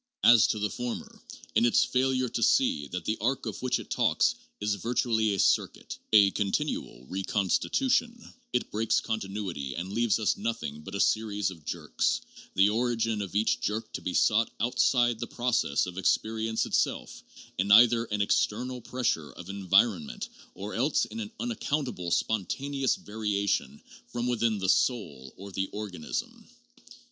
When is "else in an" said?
20.73-21.31